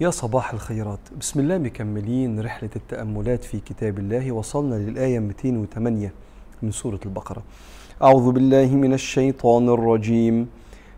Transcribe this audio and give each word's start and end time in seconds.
يا 0.00 0.10
صباح 0.10 0.52
الخيرات. 0.52 0.98
بسم 1.20 1.40
الله 1.40 1.58
مكملين 1.58 2.40
رحلة 2.40 2.70
التأملات 2.76 3.44
في 3.44 3.60
كتاب 3.60 3.98
الله. 3.98 4.32
وصلنا 4.32 4.74
للآية 4.74 5.18
208 5.18 6.12
من 6.62 6.70
سورة 6.70 7.00
البقرة. 7.06 7.42
أعوذ 8.02 8.32
بالله 8.32 8.66
من 8.66 8.92
الشيطان 8.92 9.68
الرجيم. 9.68 10.48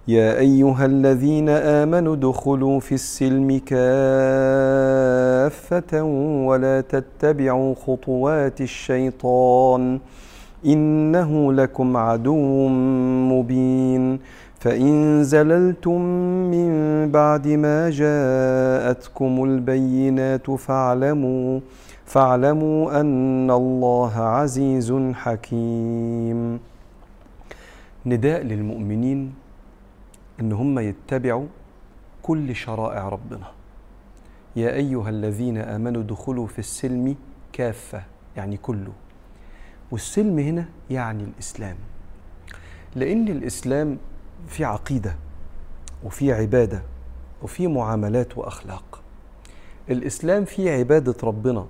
يا 0.08 0.38
أيها 0.38 0.87
الذين 0.87 1.48
آمنوا 1.48 2.14
ادخلوا 2.14 2.80
في 2.80 2.95
السلم 2.95 3.61
كافة 3.66 3.82
ولا 6.49 6.80
تتبعوا 6.80 7.74
خطوات 7.87 8.60
الشيطان. 8.60 10.01
إنه 10.67 11.53
لكم 11.53 11.96
عدو 11.96 12.69
مبين. 13.33 14.19
فإن 14.61 15.25
زللتم 15.25 16.01
من 16.51 16.70
بعد 17.11 17.48
ما 17.48 17.91
جاءتكم 17.91 19.45
البينات 19.45 20.51
فاعلموا 20.51 21.61
فاعلموا 22.05 23.01
أن 23.01 23.51
الله 23.51 24.15
عزيز 24.16 24.93
حكيم. 25.15 26.61
نداء 28.07 28.43
للمؤمنين 28.43 29.35
أن 30.41 30.52
هم 30.52 30.79
يتبعوا 30.79 31.47
كل 32.23 32.55
شرائع 32.55 33.09
ربنا. 33.09 33.47
يا 34.57 34.71
أيها 34.75 35.09
الذين 35.11 35.59
آمنوا 35.59 36.02
ادخلوا 36.02 36.47
في 36.47 36.59
السلم 36.59 37.16
كافة 37.52 38.02
يعني 38.37 38.57
كله. 38.57 38.93
والسلم 39.91 40.38
هنا 40.38 40.65
يعني 40.91 41.25
الإسلام. 41.25 41.77
لأن 42.97 43.29
الإسلام 43.29 43.99
في 44.47 44.65
عقيدة 44.65 45.16
وفي 46.05 46.33
عبادة 46.33 46.83
وفي 47.42 47.66
معاملات 47.66 48.38
وأخلاق. 48.38 49.01
الإسلام 49.91 50.45
فيه 50.45 50.70
عبادة 50.70 51.15
ربنا 51.23 51.66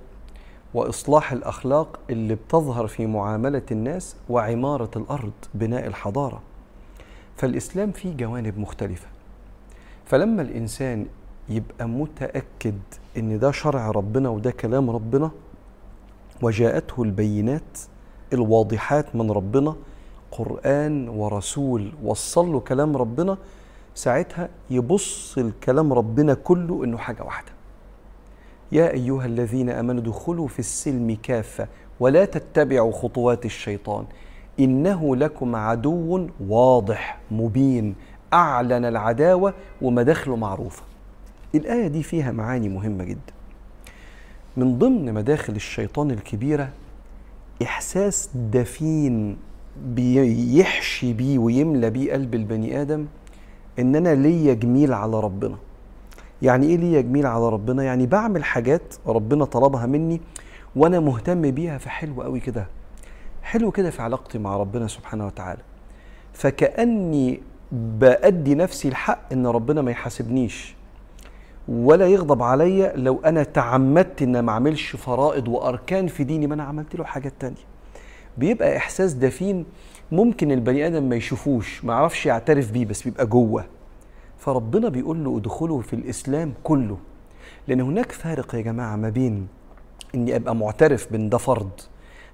وإصلاح 0.73 1.31
الأخلاق 1.31 1.99
اللي 2.09 2.35
بتظهر 2.35 2.87
في 2.87 3.05
معاملة 3.05 3.61
الناس 3.71 4.15
وعمارة 4.29 4.89
الأرض 4.95 5.31
بناء 5.53 5.87
الحضارة. 5.87 6.41
فالإسلام 7.37 7.91
فيه 7.91 8.13
جوانب 8.17 8.57
مختلفة. 8.59 9.07
فلما 10.05 10.41
الإنسان 10.41 11.05
يبقى 11.49 11.87
متأكد 11.87 12.79
إن 13.17 13.39
ده 13.39 13.51
شرع 13.51 13.91
ربنا 13.91 14.29
وده 14.29 14.51
كلام 14.51 14.89
ربنا 14.89 15.31
وجاءته 16.41 17.03
البينات 17.03 17.79
الواضحات 18.33 19.15
من 19.15 19.31
ربنا 19.31 19.75
قرآن 20.31 21.09
ورسول 21.09 21.91
وصل 22.03 22.51
له 22.51 22.59
كلام 22.59 22.97
ربنا 22.97 23.37
ساعتها 23.95 24.49
يبص 24.69 25.37
الكلام 25.37 25.93
ربنا 25.93 26.33
كله 26.33 26.83
إنه 26.83 26.97
حاجة 26.97 27.23
واحدة. 27.23 27.51
يا 28.71 28.91
أيها 28.93 29.25
الذين 29.25 29.69
آمنوا 29.69 30.01
ادخلوا 30.01 30.47
في 30.47 30.59
السلم 30.59 31.17
كافة 31.23 31.67
ولا 31.99 32.25
تتبعوا 32.25 32.91
خطوات 32.91 33.45
الشيطان 33.45 34.05
إنه 34.59 35.15
لكم 35.15 35.55
عدو 35.55 36.27
واضح 36.47 37.19
مبين 37.31 37.95
أعلن 38.33 38.85
العداوة 38.85 39.53
ومداخله 39.81 40.35
معروفة. 40.35 40.83
الآية 41.55 41.87
دي 41.87 42.03
فيها 42.03 42.31
معاني 42.31 42.69
مهمة 42.69 43.03
جدا. 43.03 43.33
من 44.57 44.79
ضمن 44.79 45.13
مداخل 45.13 45.55
الشيطان 45.55 46.11
الكبيرة 46.11 46.69
إحساس 47.63 48.29
دفين 48.35 49.37
بيحشي 49.85 51.13
بيه 51.13 51.39
ويملى 51.39 51.89
بيه 51.89 52.13
قلب 52.13 52.35
البني 52.35 52.81
آدم 52.81 53.05
إن 53.79 53.95
أنا 53.95 54.15
ليا 54.15 54.53
جميل 54.53 54.93
على 54.93 55.19
ربنا. 55.19 55.55
يعني 56.41 56.67
إيه 56.67 56.77
ليا 56.77 57.01
جميل 57.01 57.25
على 57.25 57.49
ربنا؟ 57.49 57.83
يعني 57.83 58.05
بعمل 58.05 58.43
حاجات 58.43 58.95
ربنا 59.07 59.45
طلبها 59.45 59.85
مني 59.85 60.21
وأنا 60.75 60.99
مهتم 60.99 61.51
بيها 61.51 61.77
فحلو 61.77 62.21
قوي 62.21 62.39
كده. 62.39 62.67
حلو 63.43 63.71
كده 63.71 63.89
في 63.89 64.01
علاقتي 64.01 64.39
مع 64.39 64.57
ربنا 64.57 64.87
سبحانه 64.87 65.25
وتعالى. 65.25 65.61
فكأني 66.33 67.41
بأدي 67.71 68.55
نفسي 68.55 68.87
الحق 68.87 69.33
إن 69.33 69.47
ربنا 69.47 69.81
ما 69.81 69.91
يحاسبنيش. 69.91 70.75
ولا 71.67 72.07
يغضب 72.07 72.43
عليا 72.43 72.93
لو 72.95 73.19
أنا 73.25 73.43
تعمدت 73.43 74.21
إن 74.21 74.39
ما 74.39 74.51
أعملش 74.51 74.95
فرائض 74.95 75.47
وأركان 75.47 76.07
في 76.07 76.23
ديني 76.23 76.47
ما 76.47 76.53
أنا 76.53 76.63
عملت 76.63 76.95
له 76.95 77.03
حاجات 77.03 77.33
تانية. 77.39 77.69
بيبقى 78.39 78.77
إحساس 78.77 79.13
دفين 79.13 79.65
ممكن 80.11 80.51
البني 80.51 80.87
آدم 80.87 81.03
ما 81.03 81.15
يشوفوش 81.15 81.85
ما 81.85 81.93
يعرفش 81.93 82.25
يعترف 82.25 82.71
بيه 82.71 82.85
بس 82.85 83.01
بيبقى 83.03 83.25
جوه. 83.25 83.65
فربنا 84.37 84.89
بيقول 84.89 85.23
له 85.23 85.37
ادخلوا 85.37 85.81
في 85.81 85.93
الإسلام 85.93 86.53
كله. 86.63 86.97
لأن 87.67 87.81
هناك 87.81 88.11
فارق 88.11 88.55
يا 88.55 88.61
جماعة 88.61 88.95
ما 88.95 89.09
بين 89.09 89.47
إني 90.15 90.35
أبقى 90.35 90.55
معترف 90.55 91.11
بإن 91.11 91.29
ده 91.29 91.37
فرض 91.37 91.69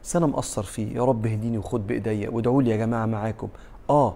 بس 0.03 0.15
أنا 0.15 0.25
مقصر 0.25 0.63
فيه. 0.63 0.95
يا 0.95 1.01
رب 1.05 1.25
اهديني 1.25 1.57
وخد 1.57 1.88
بإيديا. 1.88 2.29
وادعوا 2.29 2.61
لي 2.61 2.71
يا 2.71 2.77
جماعة 2.77 3.05
معاكم. 3.05 3.47
آه 3.89 4.13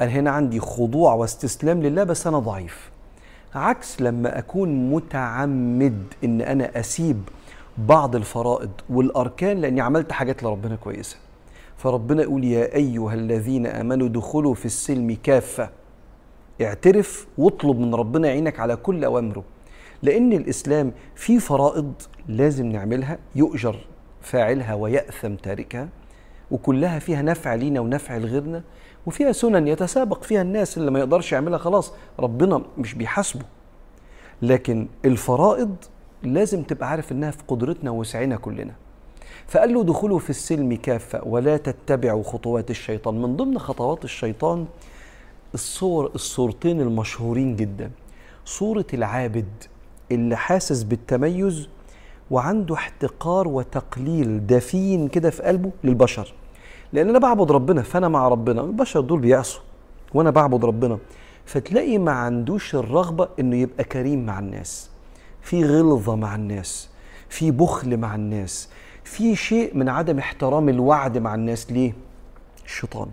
أنا 0.00 0.10
هنا 0.10 0.30
عندي 0.30 0.60
خضوع 0.60 1.14
واستسلام 1.14 1.82
لله 1.82 2.04
بس 2.04 2.26
أنا 2.26 2.38
ضعيف. 2.38 2.90
عكس 3.54 4.00
لما 4.02 4.38
أكون 4.38 4.90
متعمد 4.90 6.02
إن 6.24 6.40
أنا 6.40 6.80
أسيب 6.80 7.22
بعض 7.78 8.16
الفرائض 8.16 8.70
والأركان 8.90 9.58
لأني 9.58 9.80
عملت 9.80 10.12
حاجات 10.12 10.42
لربنا 10.42 10.76
كويسة. 10.76 11.16
فربنا 11.76 12.22
يقول 12.22 12.44
يا 12.44 12.74
أيها 12.74 13.14
الذين 13.14 13.66
آمنوا 13.66 14.06
ادخلوا 14.06 14.54
في 14.54 14.64
السلم 14.64 15.16
كافة. 15.22 15.70
اعترف 16.62 17.26
واطلب 17.38 17.78
من 17.78 17.94
ربنا 17.94 18.28
يعينك 18.28 18.60
على 18.60 18.76
كل 18.76 19.04
أوامره. 19.04 19.44
لأن 20.02 20.32
الإسلام 20.32 20.92
فيه 21.14 21.38
فرائض 21.38 21.92
لازم 22.28 22.66
نعملها 22.66 23.18
يؤجر 23.34 23.76
فاعلها 24.22 24.74
ويأثم 24.74 25.34
تاركها 25.34 25.88
وكلها 26.50 26.98
فيها 26.98 27.22
نفع 27.22 27.54
لينا 27.54 27.80
ونفع 27.80 28.16
لغيرنا 28.16 28.62
وفيها 29.06 29.32
سنن 29.32 29.68
يتسابق 29.68 30.22
فيها 30.22 30.42
الناس 30.42 30.78
اللي 30.78 30.90
ما 30.90 30.98
يقدرش 30.98 31.32
يعملها 31.32 31.58
خلاص 31.58 31.92
ربنا 32.20 32.62
مش 32.78 32.94
بيحاسبه. 32.94 33.44
لكن 34.42 34.88
الفرائض 35.04 35.76
لازم 36.24 36.62
تبقى 36.62 36.90
عارف 36.90 37.12
إنها 37.12 37.30
في 37.30 37.42
قدرتنا 37.48 37.90
ووسعنا 37.90 38.36
كلنا. 38.36 38.72
فقال 39.46 39.74
له 39.74 39.84
دخلوا 39.84 40.18
في 40.18 40.30
السلم 40.30 40.74
كافة 40.74 41.20
ولا 41.24 41.56
تتبعوا 41.56 42.22
خطوات 42.22 42.70
الشيطان. 42.70 43.22
من 43.22 43.36
ضمن 43.36 43.58
خطوات 43.58 44.04
الشيطان 44.04 44.66
الصور 45.54 46.10
الصورتين 46.14 46.80
المشهورين 46.80 47.56
جدا. 47.56 47.90
صورة 48.44 48.86
العابد 48.94 49.64
اللي 50.12 50.36
حاسس 50.36 50.82
بالتميز 50.82 51.68
وعنده 52.30 52.74
احتقار 52.74 53.48
وتقليل 53.48 54.46
دفين 54.46 55.08
كده 55.08 55.30
في 55.30 55.42
قلبه 55.42 55.70
للبشر. 55.84 56.34
لأن 56.92 57.08
أنا 57.08 57.18
بعبد 57.18 57.52
ربنا 57.52 57.82
فأنا 57.82 58.08
مع 58.08 58.28
ربنا. 58.28 58.60
البشر 58.60 59.00
دول 59.00 59.20
بيعصوا 59.20 59.62
وأنا 60.14 60.30
بعبد 60.30 60.64
ربنا. 60.64 60.98
فتلاقي 61.44 61.98
ما 61.98 62.12
عندوش 62.12 62.74
الرغبة 62.74 63.28
إنه 63.40 63.56
يبقى 63.56 63.84
كريم 63.84 64.26
مع 64.26 64.38
الناس. 64.38 64.90
في 65.44 65.64
غلظة 65.64 66.16
مع 66.16 66.34
الناس 66.34 66.88
في 67.28 67.50
بخل 67.50 67.96
مع 67.96 68.14
الناس 68.14 68.68
في 69.04 69.36
شيء 69.36 69.76
من 69.76 69.88
عدم 69.88 70.18
احترام 70.18 70.68
الوعد 70.68 71.18
مع 71.18 71.34
الناس. 71.34 71.72
ليه؟ 71.72 71.92
الشيطان 72.64 73.08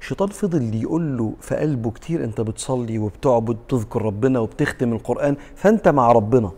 الشيطان 0.00 0.28
فضل 0.28 0.74
يقول 0.74 1.18
له 1.18 1.34
في 1.40 1.56
قلبه 1.56 1.90
كتير 1.90 2.24
أنت 2.24 2.40
بتصلي 2.40 2.98
وبتعبد 2.98 3.56
تذكر 3.68 4.02
ربنا 4.02 4.38
وبتختم 4.38 4.92
القرآن 4.92 5.36
فأنت 5.56 5.88
مع 5.88 6.12
ربنا. 6.12 6.52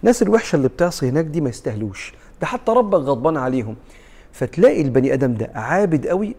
الناس 0.00 0.22
الوحشة 0.22 0.56
اللي 0.56 0.68
بتعصي 0.68 1.08
هناك 1.08 1.24
دي 1.24 1.40
ما 1.40 1.48
يستاهلوش. 1.48 2.14
ده 2.40 2.46
حتى 2.46 2.72
ربك 2.72 2.98
غضبان 2.98 3.36
عليهم. 3.36 3.76
فتلاقي 4.32 4.82
البني 4.82 5.14
آدم 5.14 5.34
ده 5.34 5.50
عابد 5.54 6.06
قوي 6.06 6.34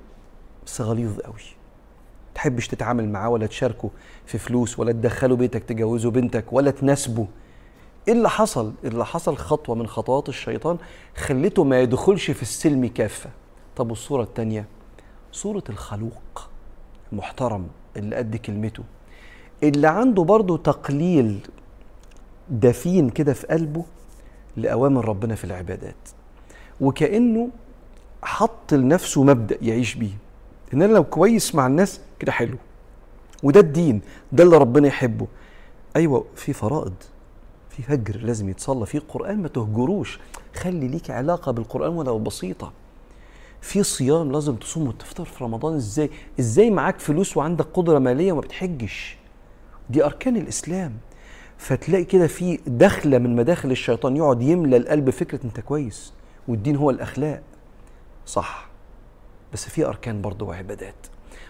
بس 0.66 0.82
غليظ 0.82 1.20
قوي. 1.20 1.42
تحبش 2.36 2.68
تتعامل 2.68 3.10
معاه 3.10 3.30
ولا 3.30 3.48
تشاركه 3.48 3.90
في 4.26 4.38
فلوس 4.38 4.80
ولا 4.80 4.92
تدخله 4.92 5.36
بيتك 5.36 5.64
تجوزه 5.64 6.12
بنتك 6.12 6.54
ولا 6.54 6.72
تناسبه. 6.72 7.28
إيه 8.10 8.16
اللي 8.16 8.30
حصل؟ 8.30 8.74
اللي 8.84 9.06
حصل 9.06 9.38
خطوة 9.38 9.76
من 9.76 9.88
خطوات 9.88 10.30
الشيطان 10.30 10.78
خلته 11.18 11.64
ما 11.64 11.82
يدخلش 11.82 12.32
في 12.32 12.42
السلم 12.42 12.86
كافة. 12.86 13.30
طب 13.76 13.90
والصورة 13.90 14.24
الثانية 14.24 14.66
صورة 15.32 15.64
الخلوق 15.70 16.50
المحترم 17.14 17.68
اللي 17.98 18.16
قد 18.16 18.36
كلمته 18.36 18.84
اللي 19.64 19.88
عنده 19.88 20.24
برضه 20.24 20.58
تقليل 20.58 21.40
دفين 22.50 23.10
كده 23.10 23.34
في 23.34 23.48
قلبه 23.48 23.86
لأوامر 24.58 25.06
ربنا 25.06 25.36
في 25.36 25.44
العبادات. 25.44 26.10
وكأنه 26.82 27.50
حط 28.24 28.74
لنفسه 28.74 29.24
مبدأ 29.24 29.58
يعيش 29.62 29.96
بيه. 29.96 30.18
إن 30.74 30.82
أنا 30.82 30.94
لو 30.94 31.04
كويس 31.04 31.56
مع 31.56 31.68
الناس 31.68 32.02
كده 32.20 32.32
حلو. 32.32 32.58
وده 33.44 33.60
الدين 33.60 34.02
ده 34.32 34.44
اللي 34.44 34.58
ربنا 34.58 34.88
يحبه. 34.88 35.28
أيوة 35.96 36.26
في 36.36 36.54
فرائض. 36.54 36.94
في 37.70 37.84
فجر 37.84 38.18
لازم 38.18 38.50
يتصلى 38.50 38.86
في 38.86 39.00
قرآن 39.00 39.42
ما 39.42 39.48
تهجروش. 39.48 40.20
خلي 40.56 40.88
ليك 40.88 41.12
علاقة 41.12 41.52
بالقرآن 41.52 41.94
ولو 41.94 42.20
بسيطة. 42.20 42.74
في 43.62 43.84
صيام 43.84 44.32
لازم 44.32 44.56
تصوم 44.56 44.88
وتفطر 44.88 45.26
في 45.26 45.44
رمضان. 45.44 45.76
إزاي؟ 45.76 46.10
إزاي 46.40 46.72
معاك 46.72 47.00
فلوس 47.00 47.38
وعندك 47.38 47.66
قدرة 47.74 48.00
مالية 48.00 48.32
وما 48.32 48.42
بتحجش؟ 48.42 49.18
دي 49.90 50.06
أركان 50.06 50.38
الإسلام. 50.38 50.94
فتلاقي 51.58 52.04
كده 52.04 52.28
في 52.28 52.60
دخلة 52.68 53.18
من 53.18 53.36
مداخل 53.36 53.72
الشيطان 53.72 54.18
يقعد 54.18 54.42
يملى 54.42 54.78
القلب 54.78 55.10
فكره 55.10 55.40
أنت 55.46 55.60
كويس 55.60 56.14
والدين 56.48 56.76
هو 56.76 56.90
الأخلاق. 56.90 57.42
صح. 58.26 58.70
بس 59.54 59.70
في 59.70 59.86
أركان 59.86 60.22
برضه 60.22 60.46
وعبادات. 60.46 61.08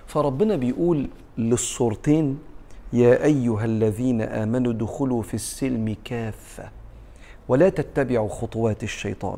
فربنا 0.07 0.55
بيقول 0.55 1.09
للصورتين 1.37 2.39
يا 2.93 3.23
أيها 3.23 3.65
الذين 3.65 4.21
آمنوا 4.21 4.71
ادخلوا 4.71 5.21
في 5.21 5.33
السلم 5.33 5.95
كافة 6.05 6.69
ولا 7.47 7.69
تتبعوا 7.69 8.29
خطوات 8.29 8.83
الشيطان. 8.83 9.37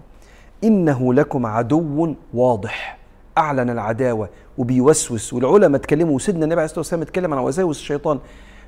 إنه 0.63 1.13
لكم 1.13 1.45
عدو 1.45 2.15
واضح. 2.33 2.97
أعلن 3.37 3.69
العداوة 3.69 4.29
وبيوسوس 4.57 5.33
والعلماء 5.33 5.81
اتكلموا 5.81 6.15
وسيدنا 6.15 6.43
النبي 6.43 6.61
عليه 6.61 6.65
الصلاة 6.65 6.79
والسلام 6.79 7.01
اتكلم 7.01 7.33
عن 7.33 7.43
وساوس 7.43 7.79
الشيطان. 7.79 8.19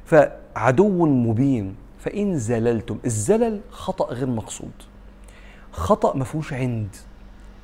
فعدو 0.05 1.05
مبين. 1.05 1.75
فإن 1.99 2.37
زللتم 2.37 2.97
الزلل 3.05 3.59
خطأ 3.69 4.13
غير 4.13 4.27
مقصود. 4.27 4.71
خطأ 5.71 6.17
ما 6.17 6.23
فيهوش 6.23 6.53
عند. 6.53 6.95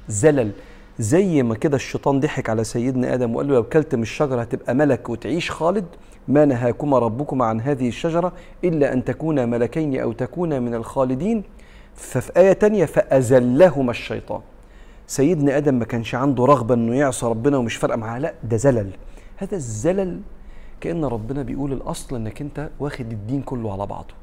زلل 0.09 0.51
زي 0.99 1.43
ما 1.43 1.55
كده 1.55 1.75
الشيطان 1.75 2.19
ضحك 2.19 2.49
على 2.49 2.63
سيدنا 2.63 3.13
آدم 3.13 3.35
وقال 3.35 3.47
له 3.47 3.53
لو 3.53 3.63
كلت 3.63 3.95
من 3.95 4.01
الشجرة 4.01 4.41
هتبقى 4.41 4.75
ملك 4.75 5.09
وتعيش 5.09 5.51
خالد. 5.51 5.85
ما 6.29 6.45
نهاكما 6.45 6.99
ربكما 6.99 7.45
عن 7.45 7.61
هذه 7.61 7.87
الشجرة 7.87 8.33
إلا 8.63 8.93
أن 8.93 9.03
تكونا 9.03 9.45
ملكين 9.45 9.99
أو 9.99 10.11
تكونا 10.11 10.59
من 10.59 10.75
الخالدين. 10.75 11.43
ففي 11.95 12.31
آية 12.37 12.53
تانية 12.53 12.85
فأزلهما 12.85 13.91
الشيطان. 13.91 14.41
سيدنا 15.07 15.57
آدم 15.57 15.73
ما 15.73 15.85
كانش 15.85 16.15
عنده 16.15 16.45
رغبة 16.45 16.73
إنه 16.73 16.95
يعصى 16.95 17.25
ربنا 17.25 17.57
ومش 17.57 17.75
فارقة 17.75 17.97
معاه. 17.97 18.19
لا 18.19 18.33
ده 18.43 18.57
زلل. 18.57 18.89
هذا 19.37 19.55
الزلل 19.55 20.19
كأن 20.81 21.05
ربنا 21.05 21.43
بيقول 21.43 21.73
الأصل 21.73 22.15
إنك 22.15 22.41
أنت 22.41 22.69
واخد 22.79 23.11
الدين 23.11 23.41
كله 23.41 23.73
على 23.73 23.85
بعضه 23.85 24.13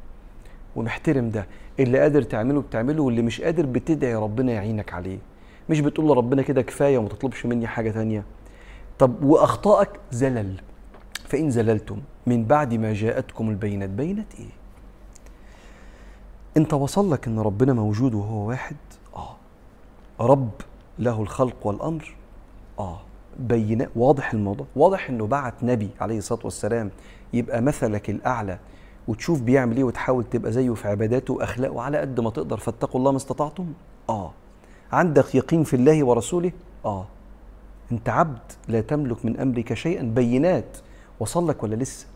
ومحترم 0.76 1.30
ده. 1.30 1.46
اللي 1.80 1.98
قادر 1.98 2.22
تعمله 2.22 2.60
بتعمله 2.60 3.02
واللي 3.02 3.22
مش 3.22 3.40
قادر 3.40 3.66
بتدعي 3.66 4.14
ربنا 4.14 4.52
يعينك 4.52 4.94
عليه. 4.94 5.18
مش 5.70 5.80
بتقول 5.80 6.06
لربنا 6.08 6.42
كده 6.42 6.62
كفاية 6.62 6.98
وما 6.98 7.08
تطلبش 7.08 7.46
مني 7.46 7.66
حاجة 7.66 7.90
تانية. 7.90 8.24
طب 8.98 9.24
وأخطائك 9.24 9.88
زلل. 10.10 10.60
فإن 11.26 11.50
زللتم 11.50 12.00
من 12.26 12.44
بعد 12.44 12.74
ما 12.74 12.92
جاءتكم 12.92 13.50
البينات 13.50 13.90
بينات 13.90 14.34
إيه؟ 14.38 14.50
انت 16.56 16.74
وصل 16.74 17.12
لك 17.12 17.26
إن 17.26 17.38
ربنا 17.38 17.72
موجود 17.72 18.14
وهو 18.14 18.48
واحد 18.48 18.76
آه. 19.16 19.36
رب 20.20 20.50
له 20.98 21.22
الخلق 21.22 21.66
والأمر 21.66 22.14
آه. 22.78 23.00
بينات 23.38 23.88
واضح 23.96 24.32
الموضوع؟ 24.32 24.66
واضح 24.76 25.08
إنه 25.08 25.26
بعت 25.26 25.54
نبي 25.62 25.88
عليه 26.00 26.18
الصلاة 26.18 26.40
والسلام 26.44 26.90
يبقى 27.32 27.62
مثلك 27.62 28.10
الأعلى 28.10 28.58
وتشوف 29.08 29.40
بيعمل 29.42 29.76
إيه 29.76 29.84
وتحاول 29.84 30.24
تبقى 30.24 30.52
زيه 30.52 30.74
في 30.74 30.88
عباداته 30.88 31.34
وأخلاقه 31.34 31.82
على 31.82 31.98
قد 31.98 32.20
ما 32.20 32.30
تقدر 32.30 32.56
فاتقوا 32.56 33.00
الله 33.00 33.10
ما 33.10 33.16
استطعتم؟ 33.16 33.66
آه. 34.08 34.30
عندك 34.92 35.34
يقين 35.34 35.64
في 35.64 35.76
الله 35.76 36.04
ورسوله؟ 36.04 36.52
آه. 36.84 37.06
أنت 37.92 38.08
عبد 38.08 38.52
لا 38.68 38.80
تملك 38.80 39.24
من 39.24 39.40
أمرك 39.40 39.74
شيئا 39.74 40.02
بينات. 40.02 40.76
وصل 41.20 41.48
لك 41.48 41.62
ولا 41.62 41.74
لسه؟ 41.74 42.06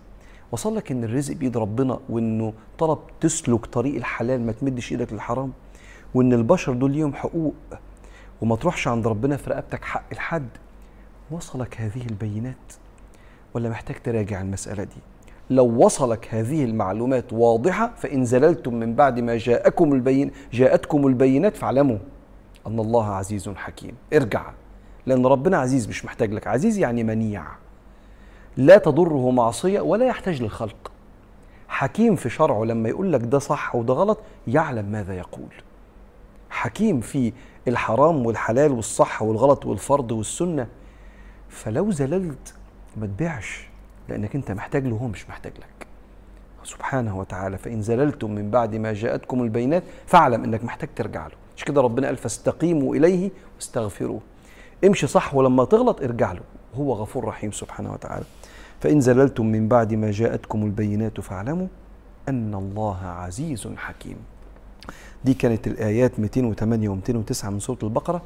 وصل 0.52 0.76
لك 0.76 0.90
إن 0.92 1.04
الرزق 1.04 1.34
بيد 1.34 1.56
ربنا 1.56 2.00
وإنه 2.08 2.52
طلب 2.78 2.98
تسلك 3.20 3.66
طريق 3.66 3.96
الحلال 3.96 4.46
ما 4.46 4.52
تمدش 4.52 4.92
إيدك 4.92 5.12
للحرام؟ 5.12 5.52
وإن 6.14 6.32
البشر 6.32 6.72
دول 6.72 6.90
ليهم 6.90 7.14
حقوق 7.14 7.54
وما 8.40 8.56
تروحش 8.56 8.88
عند 8.88 9.06
ربنا 9.06 9.36
في 9.36 9.50
رقبتك 9.50 9.84
حق 9.84 10.04
الحد؟ 10.12 10.48
وصلك 11.30 11.80
هذه 11.80 12.06
البينات؟ 12.10 12.72
ولا 13.54 13.68
محتاج 13.68 13.96
تراجع 14.04 14.40
المسألة 14.40 14.84
دي؟ 14.84 15.00
لو 15.50 15.84
وصلك 15.84 16.34
هذه 16.34 16.64
المعلومات 16.64 17.32
واضحة 17.32 17.92
فإن 17.96 18.24
زللتم 18.24 18.74
من 18.74 18.94
بعد 18.94 19.20
ما 19.20 19.36
جاءكم 19.36 19.92
البين 19.92 20.30
جاءتكم 20.52 21.06
البينات 21.06 21.56
فاعلموا 21.56 21.98
أن 22.66 22.78
الله 22.78 23.06
عزيز 23.06 23.48
حكيم. 23.48 23.94
ارجع 24.14 24.52
لأن 25.06 25.26
ربنا 25.26 25.58
عزيز 25.58 25.88
مش 25.88 26.04
محتاج 26.04 26.32
لك. 26.32 26.46
عزيز 26.46 26.78
يعني 26.78 27.04
منيع. 27.04 27.44
لا 28.56 28.78
تضره 28.78 29.30
معصية 29.30 29.80
ولا 29.80 30.06
يحتاج 30.06 30.42
للخلق. 30.42 30.92
حكيم 31.68 32.16
في 32.16 32.30
شرعه 32.30 32.64
لما 32.64 32.88
يقول 32.88 33.12
لك 33.12 33.20
ده 33.20 33.38
صح 33.38 33.74
وده 33.76 33.94
غلط 33.94 34.18
يعلم 34.46 34.84
ماذا 34.84 35.14
يقول. 35.14 35.52
حكيم 36.50 37.00
في 37.00 37.32
الحرام 37.68 38.26
والحلال 38.26 38.72
والصح 38.72 39.22
والغلط 39.22 39.66
والفرض 39.66 40.12
والسنة 40.12 40.66
فلو 41.48 41.90
زللت 41.90 42.54
ما 42.96 43.06
تبيعش 43.06 43.68
لأنك 44.08 44.34
أنت 44.34 44.50
محتاج 44.50 44.86
له 44.86 44.94
وهو 44.94 45.06
مش 45.06 45.28
محتاج 45.28 45.52
لك. 45.58 45.86
سبحانه 46.64 47.18
وتعالى 47.18 47.58
فإن 47.58 47.82
زللتم 47.82 48.30
من 48.30 48.50
بعد 48.50 48.76
ما 48.76 48.92
جاءتكم 48.92 49.42
البينات 49.42 49.82
فاعلم 50.06 50.44
أنك 50.44 50.64
محتاج 50.64 50.88
ترجع 50.96 51.26
له. 51.26 51.34
مش 51.56 51.64
كده 51.64 51.80
ربنا 51.80 52.06
قال 52.06 52.16
فاستقيموا 52.16 52.94
إليه 52.94 53.30
واستغفروه. 53.56 54.20
امشي 54.84 55.06
صح 55.06 55.34
ولما 55.34 55.64
تغلط 55.64 56.02
ارجع 56.02 56.32
له. 56.32 56.40
هو 56.74 56.92
غفور 56.92 57.24
رحيم 57.24 57.52
سبحانه 57.52 57.92
وتعالى. 57.92 58.24
فإن 58.80 59.00
زللتم 59.00 59.46
من 59.46 59.68
بعد 59.68 59.94
ما 59.94 60.10
جاءتكم 60.10 60.64
البينات 60.64 61.20
فاعلموا 61.20 61.66
أن 62.28 62.54
الله 62.54 63.06
عزيز 63.06 63.68
حكيم. 63.76 64.16
دي 65.24 65.34
كانت 65.34 65.66
الآيات 65.66 66.20
208 66.20 66.88
و 66.88 66.94
209 66.94 67.50
من 67.50 67.60
سورة 67.60 67.78
البقرة. 67.82 68.22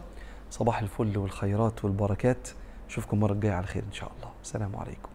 صباح 0.51 0.83
الفل 0.83 1.19
والخيرات 1.19 1.85
والبركات. 1.85 2.49
أشوفكم 2.89 3.17
المرة 3.17 3.33
الجاية 3.33 3.53
على 3.53 3.67
خير 3.67 3.83
إن 3.89 3.93
شاء 3.93 4.13
الله. 4.17 4.31
السلام 4.43 4.77
عليكم. 4.77 5.14